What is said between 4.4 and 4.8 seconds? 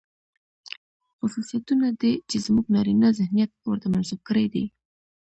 دي.